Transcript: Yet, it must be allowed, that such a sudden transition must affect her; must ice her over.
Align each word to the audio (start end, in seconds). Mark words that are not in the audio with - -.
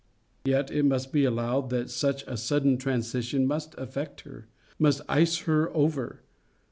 Yet, 0.45 0.71
it 0.71 0.81
must 0.81 1.13
be 1.13 1.25
allowed, 1.25 1.69
that 1.69 1.91
such 1.91 2.23
a 2.25 2.35
sudden 2.35 2.79
transition 2.79 3.45
must 3.45 3.75
affect 3.77 4.21
her; 4.21 4.47
must 4.79 5.01
ice 5.07 5.37
her 5.41 5.69
over. 5.77 6.21